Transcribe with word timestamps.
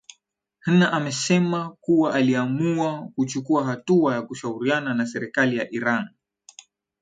hna 0.59 0.91
amesema 0.93 1.77
kuwa 1.81 2.13
aliamua 2.15 3.09
kuchukua 3.15 3.65
hatua 3.65 4.13
ya 4.13 4.21
kushauriana 4.21 4.93
na 4.93 5.05
serikali 5.05 5.57
ya 5.57 5.71
iran 5.71 6.09